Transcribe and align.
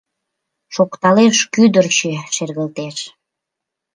Шокталеш 0.73 1.37
Кӱдырчӧ 1.53 2.13
шергылтеш! 2.35 2.97